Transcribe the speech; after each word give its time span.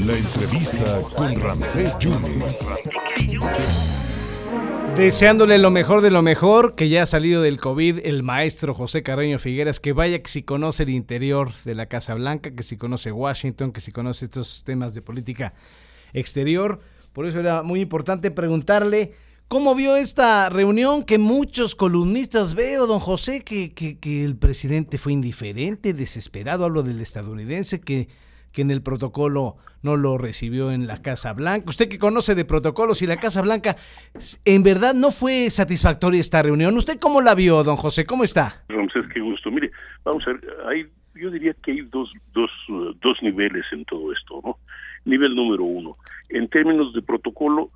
La 0.00 0.16
entrevista 0.16 1.00
con 1.16 1.40
Ramsés 1.40 1.98
Yunes. 1.98 2.82
Deseándole 4.96 5.58
lo 5.58 5.70
mejor 5.70 6.00
de 6.00 6.10
lo 6.10 6.22
mejor, 6.22 6.74
que 6.74 6.88
ya 6.88 7.02
ha 7.02 7.06
salido 7.06 7.42
del 7.42 7.60
COVID, 7.60 8.00
el 8.04 8.22
maestro 8.22 8.74
José 8.74 9.02
Carreño 9.02 9.38
Figueras, 9.38 9.78
que 9.78 9.92
vaya 9.92 10.20
que 10.20 10.28
si 10.28 10.42
conoce 10.42 10.82
el 10.82 10.90
interior 10.90 11.52
de 11.64 11.74
la 11.74 11.86
Casa 11.86 12.14
Blanca, 12.14 12.50
que 12.50 12.62
si 12.62 12.76
conoce 12.76 13.12
Washington, 13.12 13.72
que 13.72 13.80
si 13.80 13.92
conoce 13.92 14.24
estos 14.24 14.64
temas 14.64 14.94
de 14.94 15.02
política 15.02 15.54
exterior. 16.12 16.80
Por 17.12 17.26
eso 17.26 17.38
era 17.38 17.62
muy 17.62 17.80
importante 17.80 18.30
preguntarle 18.30 19.14
cómo 19.48 19.74
vio 19.74 19.96
esta 19.96 20.48
reunión 20.50 21.04
que 21.04 21.18
muchos 21.18 21.74
columnistas 21.74 22.54
veo, 22.54 22.86
don 22.86 23.00
José, 23.00 23.42
que, 23.42 23.74
que, 23.74 23.98
que 23.98 24.24
el 24.24 24.38
presidente 24.38 24.98
fue 24.98 25.12
indiferente, 25.12 25.92
desesperado, 25.94 26.64
hablo 26.64 26.82
del 26.82 27.00
estadounidense, 27.00 27.80
que 27.80 28.08
en 28.60 28.70
el 28.70 28.82
protocolo 28.82 29.56
no 29.82 29.96
lo 29.96 30.18
recibió 30.18 30.72
en 30.72 30.86
la 30.86 31.00
Casa 31.00 31.32
Blanca. 31.32 31.68
Usted 31.68 31.88
que 31.88 31.98
conoce 31.98 32.34
de 32.34 32.44
protocolos 32.44 33.02
y 33.02 33.06
la 33.06 33.18
Casa 33.18 33.42
Blanca, 33.42 33.76
en 34.44 34.62
verdad 34.62 34.94
no 34.94 35.10
fue 35.10 35.50
satisfactoria 35.50 36.20
esta 36.20 36.42
reunión. 36.42 36.76
¿Usted 36.76 36.98
cómo 36.98 37.20
la 37.20 37.34
vio, 37.34 37.62
don 37.62 37.76
José? 37.76 38.04
¿Cómo 38.04 38.24
está? 38.24 38.64
Ramsés, 38.68 39.04
qué 39.12 39.20
gusto. 39.20 39.50
Mire, 39.50 39.70
vamos 40.04 40.24
a 40.26 40.32
ver, 40.32 40.40
hay, 40.68 40.86
yo 41.14 41.30
diría 41.30 41.54
que 41.64 41.72
hay 41.72 41.82
dos, 41.82 42.10
dos, 42.32 42.50
dos 43.00 43.16
niveles 43.22 43.64
en 43.72 43.84
todo 43.84 44.12
esto, 44.12 44.40
¿no? 44.44 44.58
Nivel 45.04 45.34
número 45.34 45.62
uno, 45.64 45.96
en 46.28 46.48
términos 46.48 46.92
de 46.92 47.00
protocolo, 47.00 47.70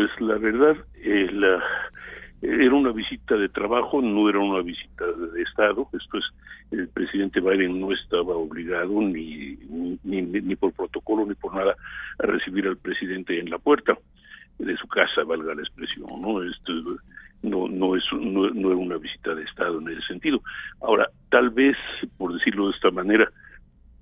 pues 0.00 0.18
la 0.18 0.38
verdad, 0.38 0.78
eh, 0.94 1.28
era 2.40 2.74
una 2.74 2.90
visita 2.90 3.36
de 3.36 3.50
trabajo, 3.50 4.00
no 4.00 4.30
era 4.30 4.38
una 4.38 4.62
visita 4.62 5.04
de 5.04 5.42
Estado. 5.42 5.86
Esto 5.92 6.16
es, 6.16 6.24
el 6.70 6.88
presidente 6.88 7.38
Biden 7.38 7.78
no 7.78 7.92
estaba 7.92 8.34
obligado 8.34 8.98
ni, 9.02 9.58
ni, 10.02 10.22
ni, 10.22 10.56
por 10.56 10.72
protocolo 10.72 11.26
ni 11.26 11.34
por 11.34 11.54
nada 11.54 11.76
a 12.18 12.26
recibir 12.26 12.66
al 12.66 12.78
presidente 12.78 13.38
en 13.38 13.50
la 13.50 13.58
puerta 13.58 13.98
de 14.58 14.74
su 14.78 14.88
casa, 14.88 15.22
valga 15.24 15.54
la 15.54 15.60
expresión. 15.60 16.06
No, 16.18 16.42
Esto, 16.44 16.72
no, 17.42 17.68
no 17.68 17.94
es 17.94 18.04
no, 18.10 18.48
no 18.48 18.68
era 18.68 18.78
una 18.78 18.96
visita 18.96 19.34
de 19.34 19.42
Estado 19.42 19.80
en 19.80 19.88
ese 19.90 20.06
sentido. 20.06 20.40
Ahora, 20.80 21.10
tal 21.28 21.50
vez, 21.50 21.76
por 22.16 22.32
decirlo 22.32 22.68
de 22.68 22.74
esta 22.74 22.90
manera, 22.90 23.30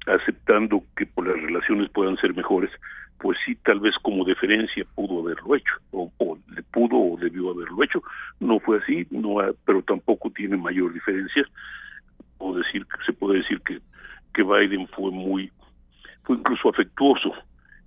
aceptando 0.07 0.85
que 0.97 1.07
por 1.07 1.27
las 1.27 1.43
relaciones 1.43 1.91
puedan 1.91 2.17
ser 2.19 2.37
mejores, 2.37 2.71
pues 3.19 3.37
sí, 3.45 3.57
tal 3.57 3.81
vez 3.81 3.95
como 4.03 4.25
deferencia 4.25 4.85
pudo 4.95 5.21
haberlo 5.21 5.57
hecho, 5.57 5.75
o, 5.91 6.11
o 6.19 6.39
pudo 6.73 6.97
o 6.97 7.17
debió 7.17 7.51
haberlo 7.51 7.83
hecho. 7.83 8.03
No 8.41 8.61
fue 8.61 8.79
así, 8.79 9.07
no, 9.11 9.39
pero 9.65 9.83
tampoco 9.83 10.31
tiene 10.31 10.57
mayor 10.57 10.93
diferencia. 10.93 11.45
O 12.39 12.57
decir, 12.57 12.87
se 13.05 13.13
puede 13.13 13.39
decir 13.39 13.61
que, 13.63 13.81
que 14.33 14.43
Biden 14.45 14.87
fue 14.89 15.11
muy, 15.11 15.51
fue 16.23 16.37
incluso 16.37 16.69
afectuoso 16.69 17.35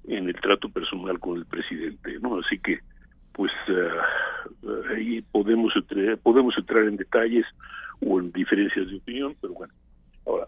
en 0.08 0.28
el 0.28 0.36
trato 0.36 0.68
personal 0.68 1.20
con 1.20 1.38
el 1.38 1.46
presidente, 1.46 2.20
¿no? 2.20 2.40
Así 2.40 2.60
que, 2.60 2.80
pues 3.32 3.52
uh, 3.70 4.94
ahí 4.94 5.22
podemos 5.32 5.74
entrar, 5.76 6.18
podemos 6.18 6.58
entrar 6.58 6.84
en 6.84 6.98
detalles 6.98 7.46
o 8.02 8.20
en 8.20 8.32
diferencias 8.34 8.90
de 8.90 8.98
opinión, 8.98 9.36
pero 9.40 9.54
bueno, 9.54 9.74
ahora, 10.26 10.48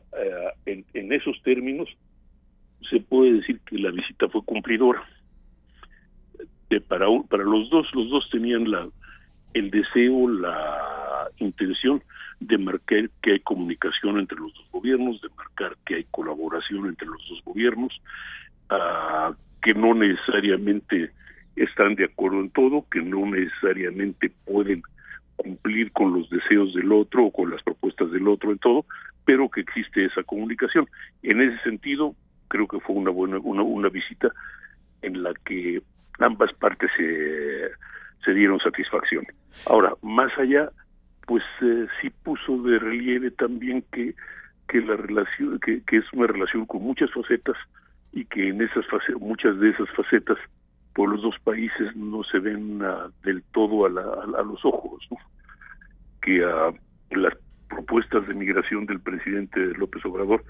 en, 0.66 0.84
en 0.94 1.14
esos 1.14 1.42
términos, 1.44 1.88
se 2.90 3.00
puede 3.00 3.34
decir 3.34 3.60
que 3.66 3.78
la 3.78 3.92
visita 3.92 4.28
fue 4.30 4.44
cumplidora. 4.44 5.04
De 6.70 6.82
para, 6.82 7.08
para 7.30 7.44
los 7.44 7.70
dos, 7.70 7.88
los 7.94 8.10
dos 8.10 8.30
tenían 8.32 8.70
la, 8.70 8.88
el 9.54 9.70
deseo, 9.70 10.28
la 10.30 11.30
intención 11.38 12.02
de 12.40 12.58
marcar 12.58 13.10
que 13.22 13.34
hay 13.34 13.40
comunicación 13.40 14.20
entre 14.20 14.38
los 14.38 14.54
dos 14.54 14.66
gobiernos, 14.72 15.22
de 15.22 15.30
marcar 15.30 15.78
que 15.86 15.96
hay 15.96 16.06
colaboración 16.12 16.88
entre 16.88 17.08
los 17.08 17.22
dos 17.30 17.42
gobiernos, 17.46 17.94
uh, 18.72 19.34
que 19.62 19.74
no 19.74 19.94
necesariamente 19.94 21.12
están 21.56 21.96
de 21.96 22.06
acuerdo 22.06 22.42
en 22.42 22.50
todo, 22.50 22.86
que 22.90 23.02
no 23.02 23.26
necesariamente 23.26 24.32
pueden 24.46 24.82
cumplir 25.36 25.92
con 25.92 26.14
los 26.14 26.30
deseos 26.30 26.74
del 26.74 26.92
otro 26.92 27.26
o 27.26 27.32
con 27.32 27.50
las 27.52 27.62
propuestas 27.64 28.12
del 28.12 28.28
otro 28.28 28.52
en 28.52 28.60
todo, 28.60 28.86
pero 29.26 29.50
que 29.50 29.62
existe 29.62 30.06
esa 30.06 30.24
comunicación. 30.24 30.88
En 31.22 31.42
ese 31.42 31.62
sentido, 31.64 32.16
creo 32.48 32.68
que 32.68 32.80
fue 32.80 32.96
una 32.96 33.12
buena 33.12 33.38
una, 33.40 33.64
una 33.64 33.90
visita 33.90 34.30
en 35.02 35.24
la 35.24 35.34
que 35.46 35.82
ambas 36.20 36.54
partes 36.54 36.90
se, 36.96 37.70
se 38.24 38.34
dieron 38.34 38.60
satisfacción. 38.60 39.26
Ahora, 39.68 39.94
más 40.02 40.32
allá, 40.38 40.70
pues 41.26 41.44
eh, 41.62 41.88
sí 42.02 42.10
puso 42.10 42.62
de 42.64 42.80
relieve 42.80 43.32
también 43.32 43.84
que 43.92 44.16
que 44.68 44.82
la 44.82 44.96
relación 44.96 45.60
que, 45.60 45.84
que 45.84 45.98
es 45.98 46.06
una 46.14 46.28
relación 46.28 46.66
con 46.66 46.82
muchas 46.82 47.12
facetas 47.12 47.56
y 48.12 48.26
que 48.26 48.50
en 48.50 48.62
esas 48.62 48.86
facetas, 48.88 49.22
muchas 49.22 49.60
de 49.60 49.70
esas 49.70 49.90
facetas 49.92 50.38
por 50.96 51.10
los 51.10 51.22
dos 51.22 51.36
países 51.44 51.96
no 51.96 52.24
se 52.24 52.40
ven 52.40 52.82
uh, 52.82 53.12
del 53.24 53.44
todo 53.52 53.86
a, 53.86 53.90
la, 53.90 54.02
a, 54.02 54.40
a, 54.40 54.44
los 54.44 54.64
ojos, 54.64 55.08
que 56.22 56.46
uh, 56.46 56.74
las 57.12 57.34
propuestas 57.68 58.28
de 58.28 58.34
migración 58.34 58.86
del 58.86 59.00
presidente 59.00 59.60
López 59.78 60.06
Obrador 60.06 60.44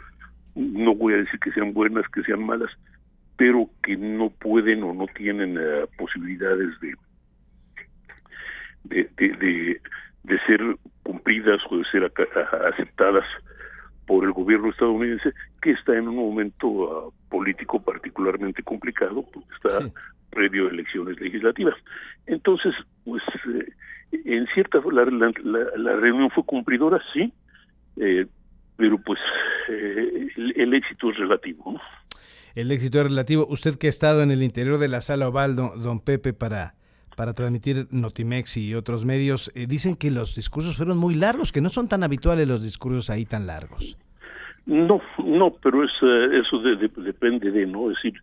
no 0.55 0.95
voy 0.95 1.13
a 1.13 1.17
decir 1.17 1.39
que 1.39 1.51
sean 1.51 1.73
buenas, 1.73 2.07
que 2.09 2.23
sean 2.23 2.45
malas, 2.45 2.71
pero 3.37 3.69
que 3.83 3.97
no 3.97 4.29
pueden 4.29 4.83
o 4.83 4.93
no 4.93 5.05
tienen 5.07 5.57
uh, 5.57 5.87
posibilidades 5.97 6.79
de 6.81 6.93
de, 8.83 9.09
de, 9.15 9.29
de, 9.37 9.81
de, 10.23 10.39
ser 10.45 10.59
cumplidas 11.03 11.61
o 11.69 11.77
de 11.77 11.85
ser 11.85 12.11
aceptadas 12.67 13.23
por 14.05 14.25
el 14.25 14.33
gobierno 14.33 14.69
estadounidense, 14.69 15.31
que 15.61 15.71
está 15.71 15.95
en 15.95 16.09
un 16.09 16.17
momento 16.17 16.67
uh, 16.67 17.13
político 17.29 17.81
particularmente 17.81 18.61
complicado, 18.61 19.25
porque 19.33 19.53
está 19.53 19.79
sí. 19.79 19.93
previo 20.29 20.67
a 20.67 20.71
elecciones 20.71 21.19
legislativas. 21.19 21.75
Entonces, 22.25 22.73
pues, 23.05 23.23
eh, 23.55 23.71
en 24.25 24.45
cierta 24.47 24.79
la, 24.91 25.05
la, 25.05 25.31
la, 25.43 25.59
la, 25.77 25.95
reunión 25.95 26.29
fue 26.31 26.43
cumplidora, 26.43 27.01
sí, 27.13 27.33
eh, 27.97 28.27
pero 28.75 28.97
pues 28.97 29.19
eh, 29.69 30.27
el, 30.35 30.53
el, 30.55 30.73
éxito 30.73 31.11
es 31.11 31.17
relativo. 31.17 31.73
¿no? 31.73 31.79
El 32.55 32.71
éxito 32.71 32.99
es 32.99 33.05
relativo. 33.05 33.47
Usted 33.49 33.77
que 33.77 33.87
ha 33.87 33.89
estado 33.89 34.21
en 34.21 34.31
el 34.31 34.43
interior 34.43 34.77
de 34.77 34.87
la 34.87 35.01
sala 35.01 35.27
oval, 35.27 35.55
don, 35.55 35.81
don 35.81 35.99
Pepe, 35.99 36.33
para, 36.33 36.75
para 37.15 37.33
transmitir 37.33 37.87
Notimex 37.91 38.57
y 38.57 38.75
otros 38.75 39.05
medios, 39.05 39.51
eh, 39.55 39.65
dicen 39.67 39.95
que 39.95 40.11
los 40.11 40.35
discursos 40.35 40.77
fueron 40.77 40.97
muy 40.97 41.15
largos, 41.15 41.51
que 41.51 41.61
no 41.61 41.69
son 41.69 41.87
tan 41.87 42.03
habituales 42.03 42.47
los 42.47 42.63
discursos 42.63 43.09
ahí 43.09 43.25
tan 43.25 43.47
largos. 43.47 43.97
No, 44.65 45.01
no, 45.25 45.51
pero 45.61 45.83
es, 45.83 45.91
uh, 46.01 46.31
eso 46.31 46.59
de, 46.59 46.75
de, 46.77 46.89
depende 47.03 47.51
de, 47.51 47.65
¿no? 47.65 47.89
Es 47.89 47.97
decir, 47.97 48.21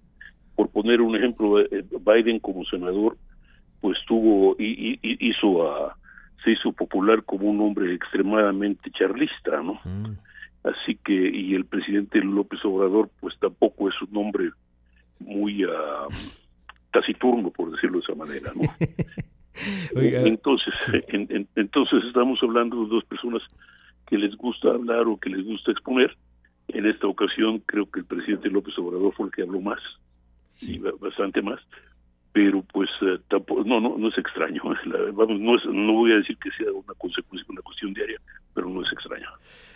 por 0.56 0.70
poner 0.70 1.00
un 1.00 1.16
ejemplo, 1.16 1.60
eh, 1.60 1.84
Biden 2.00 2.38
como 2.38 2.64
senador, 2.64 3.16
pues 3.80 3.98
tuvo, 4.06 4.56
y, 4.58 4.98
y, 5.02 5.28
hizo 5.28 5.70
a, 5.70 5.96
se 6.44 6.52
hizo 6.52 6.72
popular 6.72 7.24
como 7.24 7.50
un 7.50 7.60
hombre 7.60 7.92
extremadamente 7.94 8.90
charlista, 8.90 9.60
¿no? 9.62 9.80
Mm 9.84 10.16
así 10.64 10.96
que 10.96 11.12
y 11.12 11.54
el 11.54 11.64
presidente 11.64 12.20
López 12.20 12.60
Obrador 12.64 13.10
pues 13.20 13.34
tampoco 13.38 13.88
es 13.88 13.94
un 14.02 14.16
hombre 14.16 14.50
muy 15.18 15.64
uh, 15.64 16.08
taciturno 16.92 17.50
por 17.50 17.70
decirlo 17.72 17.98
de 17.98 18.04
esa 18.04 18.14
manera 18.14 18.50
no 18.54 18.62
Oiga, 19.94 20.22
entonces 20.22 20.72
sí. 20.78 20.92
en, 21.08 21.26
en, 21.30 21.48
entonces 21.56 22.04
estamos 22.04 22.38
hablando 22.42 22.82
de 22.82 22.88
dos 22.88 23.04
personas 23.04 23.42
que 24.06 24.16
les 24.16 24.34
gusta 24.36 24.68
hablar 24.68 25.06
o 25.06 25.18
que 25.18 25.30
les 25.30 25.44
gusta 25.44 25.72
exponer 25.72 26.16
en 26.68 26.86
esta 26.86 27.06
ocasión 27.06 27.62
creo 27.66 27.90
que 27.90 28.00
el 28.00 28.06
presidente 28.06 28.48
López 28.48 28.78
Obrador 28.78 29.14
fue 29.14 29.26
el 29.26 29.32
que 29.32 29.42
habló 29.42 29.60
más 29.60 29.80
sí. 30.50 30.78
bastante 31.00 31.42
más 31.42 31.60
pero 32.32 32.62
pues 32.72 32.88
uh, 33.02 33.18
tampoco 33.28 33.64
no 33.64 33.80
no 33.80 33.98
no 33.98 34.08
es 34.08 34.18
extraño 34.18 34.62
la, 34.86 34.98
vamos 35.12 35.40
no 35.40 35.56
es 35.56 35.64
no 35.66 35.92
voy 35.92 36.12
a 36.12 36.16
decir 36.16 36.36
que 36.38 36.50
sea 36.52 36.72
una 36.72 36.94
consecuencia 36.98 37.46
una 37.50 37.62
cuestión 37.62 37.92
diaria 37.92 38.18
pero 38.54 38.68
no 38.68 38.82
es 38.82 38.92
extraño 38.92 39.28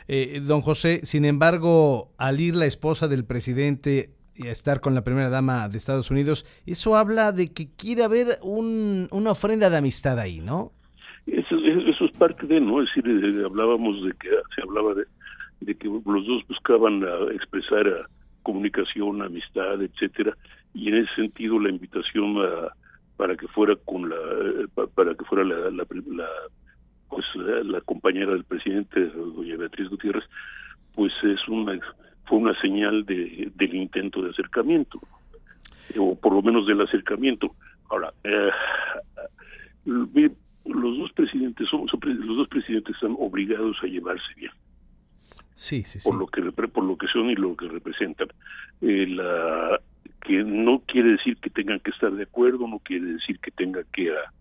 eh, 0.06 0.40
don 0.42 0.60
José, 0.60 1.00
sin 1.04 1.24
embargo, 1.24 2.12
al 2.18 2.40
ir 2.40 2.54
la 2.54 2.66
esposa 2.66 3.08
del 3.08 3.24
presidente 3.24 4.10
y 4.36 4.48
a 4.48 4.52
estar 4.52 4.80
con 4.80 4.94
la 4.94 5.02
primera 5.02 5.30
dama 5.30 5.68
de 5.68 5.78
Estados 5.78 6.10
Unidos, 6.10 6.44
eso 6.66 6.96
habla 6.96 7.32
de 7.32 7.52
que 7.52 7.68
quiere 7.74 8.04
haber 8.04 8.38
un, 8.42 9.08
una 9.12 9.30
ofrenda 9.30 9.70
de 9.70 9.78
amistad 9.78 10.18
ahí, 10.18 10.40
¿no? 10.40 10.72
Eso, 11.26 11.56
eso, 11.56 12.04
es 12.04 12.12
parte 12.12 12.46
de, 12.46 12.60
¿no? 12.60 12.82
Es 12.82 12.88
decir, 12.94 13.08
eh, 13.08 13.44
hablábamos 13.46 14.04
de 14.04 14.12
que 14.12 14.28
se 14.54 14.62
hablaba 14.62 14.92
de, 14.94 15.04
de 15.60 15.74
que 15.74 15.88
los 15.88 16.26
dos 16.26 16.46
buscaban 16.48 17.02
expresar 17.32 18.06
comunicación, 18.42 19.22
amistad, 19.22 19.80
etcétera, 19.80 20.36
y 20.74 20.88
en 20.88 20.96
ese 20.96 21.14
sentido 21.14 21.58
la 21.58 21.70
invitación 21.70 22.36
uh, 22.36 22.68
para 23.16 23.36
que 23.36 23.46
fuera 23.48 23.76
con 23.84 24.08
la 24.08 24.16
para 24.94 25.14
que 25.14 25.24
fuera 25.24 25.44
la, 25.44 25.70
la, 25.70 25.86
la 25.90 26.28
pues 27.08 27.24
la 27.36 27.80
compañera 27.82 28.32
del 28.32 28.44
presidente, 28.44 29.06
doña 29.06 29.56
Beatriz 29.56 29.88
Gutiérrez, 29.88 30.24
pues 30.94 31.12
es 31.22 31.46
una 31.48 31.78
fue 32.26 32.38
una 32.38 32.58
señal 32.60 33.04
de, 33.04 33.52
del 33.54 33.74
intento 33.74 34.22
de 34.22 34.30
acercamiento, 34.30 34.98
o 35.98 36.14
por 36.16 36.32
lo 36.32 36.42
menos 36.42 36.66
del 36.66 36.80
acercamiento. 36.80 37.54
Ahora, 37.90 38.12
eh, 38.24 38.50
los 39.84 40.98
dos 40.98 41.12
presidentes 41.12 41.68
son, 41.68 41.86
son, 41.88 42.00
los 42.02 42.36
dos 42.36 42.48
presidentes 42.48 42.94
están 42.94 43.14
obligados 43.18 43.76
a 43.82 43.86
llevarse 43.86 44.34
bien. 44.36 44.52
Sí, 45.52 45.84
sí, 45.84 46.00
por 46.02 46.18
lo 46.18 46.26
que 46.26 46.42
por 46.50 46.84
lo 46.84 46.96
que 46.96 47.06
son 47.08 47.30
y 47.30 47.36
lo 47.36 47.54
que 47.56 47.68
representan. 47.68 48.28
Eh, 48.80 49.06
la, 49.06 49.80
que 50.24 50.42
no 50.42 50.80
quiere 50.86 51.12
decir 51.12 51.36
que 51.36 51.50
tengan 51.50 51.78
que 51.80 51.90
estar 51.90 52.10
de 52.10 52.24
acuerdo, 52.24 52.66
no 52.66 52.80
quiere 52.80 53.06
decir 53.06 53.38
que 53.40 53.50
tenga 53.50 53.84
que, 53.92 54.10
a, 54.10 54.32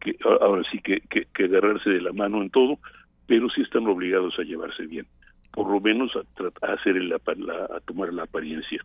que 0.00 0.16
ahora 0.40 0.62
sí 0.70 0.78
que, 0.80 1.00
que, 1.00 1.44
agarrarse 1.44 1.90
de 1.90 2.02
la 2.02 2.12
mano 2.12 2.42
en 2.42 2.50
todo, 2.50 2.78
pero 3.26 3.48
sí 3.50 3.62
están 3.62 3.86
obligados 3.86 4.38
a 4.38 4.42
llevarse 4.42 4.86
bien, 4.86 5.06
por 5.50 5.70
lo 5.70 5.80
menos 5.80 6.12
a, 6.14 6.66
a 6.66 6.74
hacer 6.74 6.96
la, 6.96 7.16
a 7.16 7.80
tomar 7.80 8.12
la 8.12 8.24
apariencia. 8.24 8.84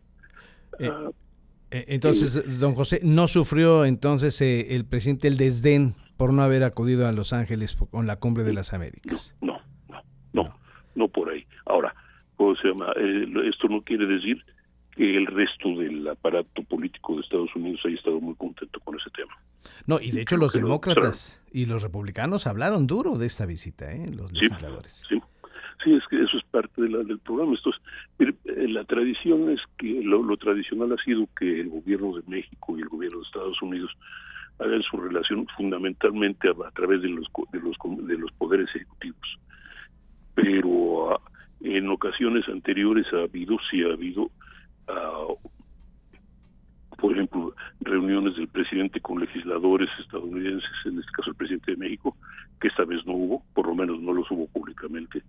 Eh, 0.80 0.89
ah, 0.89 1.12
eh, 1.71 1.86
entonces, 1.89 2.59
don 2.59 2.74
José, 2.74 3.01
¿no 3.03 3.27
sufrió 3.27 3.83
entonces 3.83 4.41
eh, 4.41 4.75
el 4.75 4.86
presidente 4.86 5.27
el 5.27 5.38
desdén 5.38 5.94
por 6.15 6.31
no 6.31 6.41
haber 6.41 6.63
acudido 6.63 7.06
a 7.06 7.12
Los 7.12 7.33
Ángeles 7.33 7.75
con 7.91 8.07
la 8.07 8.15
cumbre 8.15 8.45
de 8.45 8.53
las 8.53 8.74
Américas? 8.74 9.38
No, 9.41 9.59
no, 9.89 10.01
no, 10.31 10.56
no, 10.95 11.07
por 11.09 11.30
ahí. 11.30 11.45
Ahora, 11.65 11.94
¿cómo 12.38 12.56
se 12.56 12.69
llama? 12.69 12.94
esto 13.45 13.68
no 13.68 13.81
quiere 13.81 14.06
decir 14.06 14.41
el 15.00 15.25
resto 15.28 15.69
del 15.78 16.06
aparato 16.07 16.62
político 16.63 17.16
de 17.16 17.22
Estados 17.22 17.56
Unidos 17.56 17.80
haya 17.86 17.96
estado 17.96 18.19
muy 18.19 18.36
contento 18.36 18.80
con 18.81 19.00
ese 19.00 19.10
tema. 19.12 19.31
No, 19.88 20.00
y 20.01 20.12
de 20.12 20.22
hecho 20.22 20.36
los 20.36 20.51
demócratas 20.51 21.42
y 21.51 21.66
los 21.66 21.84
republicanos 21.84 22.48
hablaron 22.48 22.86
duro 22.86 23.18
de 23.18 23.25
esta 23.25 23.46
visita, 23.46 23.92
¿eh? 23.94 24.07
los 24.16 24.31
legisladores. 24.34 25.06
Sí, 25.07 25.18
sí, 25.84 25.94
es 25.94 26.04
que 26.10 26.22
eso 26.22 26.38
es 26.38 26.44
parte 26.51 26.81
de 26.81 26.90
la, 26.90 27.00
del 27.00 27.19
programa. 27.19 27.54
Esto 27.54 27.69
es, 27.69 28.28
eh, 28.28 28.68
la 28.68 28.84
tradición 28.84 29.50
es 29.50 29.62
que 29.78 30.01
lo, 30.04 30.36
tradicional 30.36 30.92
ha 30.92 31.04
sido 31.04 31.28
que 31.38 31.62
el 31.62 31.69
gobierno 31.69 32.16
de 32.18 32.24
México 32.28 32.78
y 32.78 32.81
el 32.81 32.90
gobierno 32.90 33.19
de 33.19 33.25
Estados 33.25 33.62
Unidos 33.62 33.92
hagan 34.60 34.81
su 34.84 34.98
relación 34.98 35.48
fundamentalmente 35.56 36.50
a, 36.50 36.72
través 36.72 37.01
de 37.01 37.07
los, 37.07 37.28
de 37.54 37.60
los 37.62 37.78
de 38.06 38.18
los 38.18 38.31
poderes 38.34 38.68
ejecutivos. 38.75 39.40
Pero 40.36 41.13
ah, 41.13 41.22
en 41.62 41.88
ocasiones 41.90 42.48
anteriores 42.50 43.06
ha 43.13 43.24
habido, 43.24 43.57
sí 43.72 43.81
ha 43.84 43.94
habido 43.94 44.30
por 47.00 47.13
ejemplo, 47.13 47.56
reuniones 47.81 48.36
del 48.36 48.47
presidente 48.47 49.00
con 49.00 49.19
legisladores 49.19 49.89
estadounidenses, 50.00 50.69
en 50.86 51.00
este 51.00 51.12
caso 51.12 51.30
el 51.30 51.36
presidente 51.36 51.71
de 51.71 51.77
México, 51.77 52.18
que 52.59 52.68
esta 52.68 52.83
vez 52.83 53.06
no 53.06 53.13
hubo, 53.13 53.44
por 53.53 53.68
lo 53.68 53.75
menos 53.75 54.01
no 54.01 54.13
los 54.13 54.30
hubo 54.31 54.47
públicamente. 54.47 55.24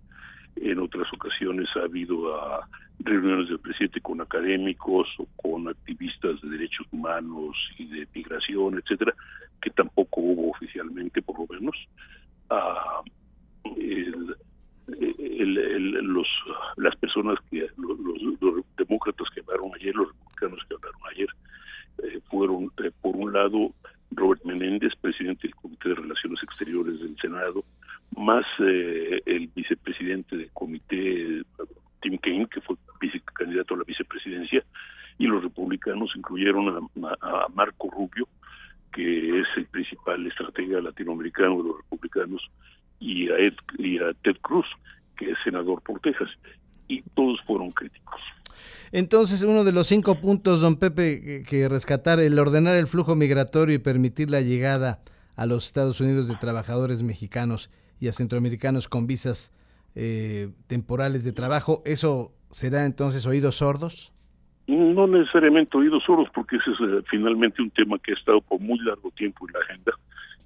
En 0.57 0.81
otras 0.81 1.07
ocasiones 1.13 1.69
ha 1.77 1.85
habido 1.85 2.35
a 2.35 2.69
reuniones 2.99 3.49
del 3.49 3.61
presidente 3.61 4.01
con 4.01 4.21
académicos 4.21 5.09
o 5.19 5.27
con 5.37 5.69
activistas 5.69 6.41
de 6.43 6.51
derechos 6.51 6.87
humanos 6.91 7.57
y 7.79 7.87
de 7.87 8.07
migración, 8.15 8.79
etcétera, 8.79 9.15
que 9.63 9.71
tampoco 9.71 10.21
hubo 10.21 10.51
oficialmente, 10.51 11.23
por 11.23 11.39
lo 11.39 11.47
menos. 11.49 11.77
los, 16.03 16.27
las 16.77 16.97
personas 16.97 17.39
que, 17.51 17.67
los, 17.77 18.69
demócratas 18.77 19.29
que 19.35 19.41
hablaron 19.41 19.71
ayer, 19.75 19.95
los 19.95 20.09
republicanos 20.09 20.61
que 20.69 20.75
hablaron 20.75 21.01
ayer, 21.13 21.29
eh, 22.03 22.21
fueron, 22.31 22.73
eh, 22.83 22.91
por 23.01 23.17
un 23.17 23.33
lado, 23.33 23.73
Robert 24.11 24.45
Menéndez, 24.45 24.93
presidente 25.01 25.43
del 25.43 25.55
Comité 25.55 25.91
de 25.91 25.95
Relaciones 25.97 26.43
Exteriores 26.43 26.99
del 27.01 27.17
Senado, 27.21 27.65
eh, 28.71 29.23
el 29.27 29.49
vicepresidente 29.49 30.37
del 30.37 30.51
comité, 30.53 31.43
Tim 32.01 32.19
Kaine, 32.19 32.47
que 32.49 32.61
fue 32.61 32.77
vicecandidato 33.01 33.75
a 33.75 33.79
la 33.79 33.85
vicepresidencia, 33.85 34.65
y 35.19 35.27
los 35.27 35.43
republicanos 35.43 36.11
incluyeron 36.17 36.89
a, 37.05 37.09
a 37.21 37.49
Marco 37.55 37.91
Rubio, 37.91 38.27
que 38.93 39.41
es 39.41 39.47
el 39.57 39.67
principal 39.67 40.27
estratega 40.27 40.81
latinoamericano 40.81 41.63
de 41.63 41.69
los 41.69 41.77
republicanos, 41.79 42.43
y 42.99 43.29
a, 43.31 43.37
Ed, 43.39 43.55
y 43.79 43.99
a 43.99 44.13
Ted 44.23 44.37
Cruz, 44.43 44.67
que 45.17 45.31
es 45.31 45.39
senador 45.45 45.83
por 45.83 46.01
Texas, 46.01 46.29
y 46.89 47.03
todos 47.15 47.41
fueron 47.47 47.71
críticos. 47.71 48.21
Entonces, 48.93 49.43
uno 49.43 49.63
de 49.65 49.73
los 49.73 49.87
cinco 49.87 50.17
puntos, 50.17 50.61
don 50.61 50.77
Pepe, 50.77 51.45
que 51.49 51.69
rescatar, 51.69 52.19
el 52.19 52.39
ordenar 52.39 52.77
el 52.77 52.89
flujo 52.89 53.15
migratorio 53.15 53.75
y 53.75 53.79
permitir 53.79 54.31
la 54.31 54.41
llegada 54.41 55.01
a 55.37 55.47
los 55.47 55.67
Estados 55.67 56.01
Unidos 56.01 56.29
de 56.29 56.37
trabajadores 56.37 57.03
mexicanos 57.03 57.71
y 58.01 58.09
a 58.09 58.13
centroamericanos 58.13 58.89
con 58.89 59.07
visas 59.07 59.53
eh, 59.95 60.49
temporales 60.67 61.25
de 61.25 61.33
trabajo, 61.33 61.83
¿eso 61.85 62.33
será 62.49 62.87
entonces 62.87 63.27
oídos 63.27 63.57
sordos? 63.57 64.13
No 64.67 65.07
necesariamente 65.07 65.77
oídos 65.77 66.03
sordos, 66.05 66.29
porque 66.35 66.57
ese 66.57 66.71
es 66.71 66.81
eh, 66.81 67.03
finalmente 67.11 67.61
un 67.61 67.71
tema 67.71 67.99
que 67.99 68.13
ha 68.13 68.15
estado 68.15 68.41
por 68.41 68.61
muy 68.61 68.79
largo 68.81 69.11
tiempo 69.11 69.47
en 69.47 69.55
la 69.55 69.61
agenda 69.61 69.93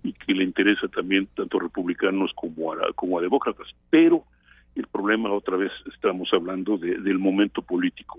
y 0.03 0.13
que 0.13 0.35
le 0.35 0.45
interesa 0.45 0.89
también 0.89 1.29
tanto 1.35 1.59
a 1.59 1.63
republicanos 1.63 2.33
como 2.35 2.73
a, 2.73 2.77
como 2.95 3.21
demócratas. 3.21 3.69
Pero 3.91 4.25
el 4.75 4.87
problema, 4.87 5.31
otra 5.33 5.57
vez, 5.57 5.73
estamos 5.93 6.29
hablando 6.33 6.77
de, 6.77 6.99
del 6.99 7.19
momento 7.19 7.63
político. 7.63 8.19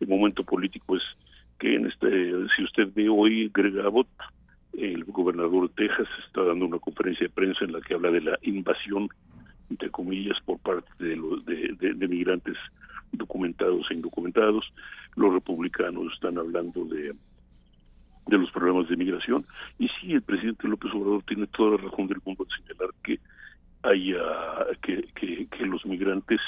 El 0.00 0.08
momento 0.08 0.44
político 0.44 0.96
es 0.96 1.02
que 1.58 1.74
en 1.74 1.86
este, 1.86 2.32
si 2.56 2.64
usted 2.64 2.88
ve 2.94 3.08
hoy 3.08 3.50
Greg 3.52 3.78
Abbott, 3.80 4.08
el 4.78 5.04
gobernador 5.04 5.70
Texas, 5.76 6.08
está 6.26 6.42
dando 6.44 6.66
una 6.66 6.78
conferencia 6.78 7.26
de 7.26 7.32
prensa 7.32 7.64
en 7.64 7.72
la 7.72 7.80
que 7.80 7.94
habla 7.94 8.10
de 8.10 8.20
la 8.20 8.38
invasión, 8.42 9.08
entre 9.70 9.88
comillas, 9.88 10.38
por 10.44 10.58
parte 10.58 10.90
de, 10.98 11.16
los, 11.16 11.44
de, 11.44 12.08
migrantes 12.08 12.56
documentados 13.12 13.86
e 13.90 13.94
indocumentados. 13.94 14.64
Los 15.16 15.32
republicanos 15.32 16.12
están 16.12 16.38
hablando 16.38 16.84
de 16.84 17.14
de 18.26 18.38
los 18.38 18.50
problemas 18.50 18.88
de 18.88 18.96
migración. 18.96 19.46
Y 19.78 19.88
sí, 20.00 20.12
el 20.12 20.22
presidente 20.22 20.68
López 20.68 20.92
Obrador 20.92 21.22
tiene 21.24 21.46
toda 21.46 21.76
la 21.76 21.88
razón 21.88 22.08
del 22.08 22.18
mundo 22.24 22.44
en 22.44 22.66
señalar 22.66 22.90
que 23.02 23.20
haya 23.82 24.18
que, 24.82 25.46
que, 25.48 25.66
los 25.66 25.86
migrantes, 25.86 26.40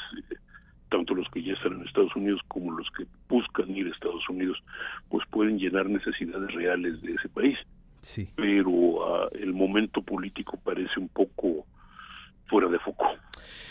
tanto 0.90 1.14
los 1.14 1.28
que 1.30 1.42
ya 1.42 1.52
están 1.52 1.74
en 1.74 1.86
Estados 1.86 2.14
Unidos 2.16 2.40
como 2.48 2.72
los 2.72 2.88
que 2.96 3.06
buscan 3.28 3.70
ir 3.76 3.86
a 3.86 3.90
Estados 3.90 4.28
Unidos, 4.28 4.58
pues 5.08 5.24
pueden 5.30 5.58
llenar 5.58 5.88
necesidades 5.88 6.52
reales 6.52 7.00
de 7.02 7.12
ese 7.12 7.28
país. 7.28 7.56
Sí. 8.00 8.30
Pero 8.36 9.06
ah, 9.06 9.28
el 9.32 9.52
momento 9.52 10.02
político 10.02 10.58
parece 10.62 10.98
un 10.98 11.08
poco 11.08 11.66
fuera 12.46 12.68
de 12.68 12.78
foco, 12.78 13.04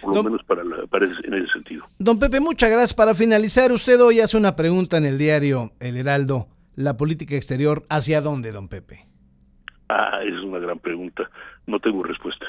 por 0.02 0.16
lo 0.16 0.24
menos 0.24 0.44
para, 0.44 0.64
la, 0.64 0.86
para 0.88 1.06
en 1.06 1.34
ese 1.34 1.52
sentido. 1.54 1.86
Don 1.98 2.20
Pepe, 2.20 2.40
muchas 2.40 2.70
gracias. 2.70 2.94
Para 2.94 3.14
finalizar, 3.14 3.72
usted 3.72 4.00
hoy 4.02 4.20
hace 4.20 4.38
una 4.38 4.56
pregunta 4.56 4.98
en 4.98 5.06
el 5.06 5.18
diario 5.18 5.72
El 5.80 5.98
Heraldo 5.98 6.48
la 6.78 6.96
política 6.96 7.36
exterior 7.36 7.86
hacia 7.90 8.22
dónde, 8.22 8.52
don 8.52 8.70
Pepe? 8.70 9.06
Ah, 9.90 10.20
es 10.24 10.42
una 10.44 10.60
gran 10.60 10.80
pregunta. 10.80 11.30
No 11.66 11.80
tengo 11.80 12.04
respuesta. 12.04 12.46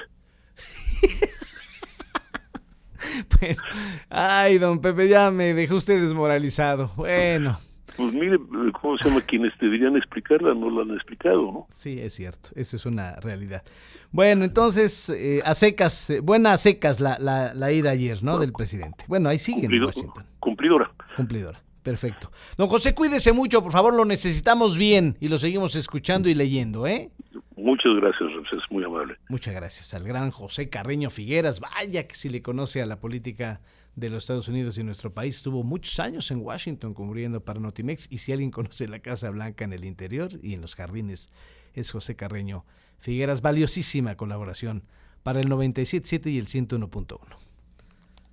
bueno, 3.41 3.63
ay, 4.11 4.59
don 4.59 4.81
Pepe, 4.81 5.09
ya 5.09 5.31
me 5.31 5.55
dejó 5.55 5.77
usted 5.77 6.01
desmoralizado. 6.01 6.93
Bueno. 6.95 7.59
Pues 7.99 8.15
mire, 8.15 8.39
¿cómo 8.81 8.97
se 8.97 9.09
llama? 9.09 9.21
Quienes 9.23 9.53
deberían 9.59 9.97
explicarla 9.97 10.55
no 10.55 10.71
lo 10.71 10.83
han 10.83 10.93
explicado, 10.93 11.43
¿no? 11.43 11.67
Sí, 11.69 11.99
es 11.99 12.15
cierto, 12.15 12.51
eso 12.55 12.77
es 12.77 12.87
una 12.87 13.17
realidad. 13.17 13.65
Bueno, 14.13 14.45
entonces, 14.45 15.09
eh, 15.11 15.43
a 15.45 15.57
secas, 15.57 16.09
eh, 16.09 16.21
buena 16.21 16.53
a 16.53 16.59
secas 16.59 17.01
la, 17.01 17.19
la, 17.19 17.53
la, 17.55 17.73
ida 17.73 17.91
ayer, 17.91 18.23
¿no? 18.23 18.39
Del 18.39 18.53
presidente. 18.53 19.05
Bueno, 19.09 19.29
ahí 19.29 19.41
sigue 19.41 19.67
en 19.67 19.83
Washington. 19.83 20.25
Cumplidora. 20.39 20.93
Cumplidora. 21.17 21.61
Perfecto. 21.83 22.31
Don 22.57 22.69
José, 22.69 22.95
cuídese 22.95 23.33
mucho, 23.33 23.65
por 23.65 23.73
favor, 23.73 23.93
lo 23.93 24.05
necesitamos 24.05 24.79
bien 24.79 25.17
y 25.19 25.27
lo 25.27 25.41
seguimos 25.41 25.75
escuchando 25.75 26.29
y 26.29 26.37
leyendo, 26.37 26.87
¿eh? 26.87 27.11
Muchas 27.57 27.97
gracias, 27.97 28.31
es 28.53 28.71
muy 28.71 28.85
amable. 28.85 29.17
Muchas 29.29 29.55
gracias 29.55 29.93
al 29.93 30.05
gran 30.05 30.31
José 30.31 30.69
Carreño 30.71 31.11
Figueras. 31.11 31.59
Vaya 31.59 32.07
que 32.07 32.15
si 32.15 32.29
le 32.29 32.43
conoce 32.43 32.81
a 32.81 32.87
la 32.87 33.01
política 33.01 33.61
de 33.99 34.11
los 34.11 34.25
Estados 34.25 34.49
Unidos 34.49 34.79
y 34.79 34.83
nuestro 34.83 35.13
país. 35.13 35.37
Estuvo 35.37 35.63
muchos 35.63 35.99
años 36.01 36.31
en 36.31 36.41
Washington 36.41 36.95
cubriendo 36.95 37.45
para 37.45 37.61
Notimex 37.61 38.07
y 38.11 38.19
si 38.19 38.33
alguien 38.33 38.51
conoce 38.51 38.89
la 38.89 39.01
Casa 39.01 39.31
Blanca 39.31 39.65
en 39.65 39.73
el 39.73 39.85
interior 39.85 40.31
y 40.43 40.55
en 40.55 40.61
los 40.61 40.75
jardines 40.75 41.31
es 41.75 41.91
José 41.91 42.17
Carreño 42.17 42.65
Figueras. 42.99 43.43
Valiosísima 43.43 44.17
colaboración 44.17 44.85
para 45.23 45.41
el 45.41 45.49
97.7 45.49 46.31
y 46.31 46.39
el 46.39 46.47
101.1. 46.47 47.48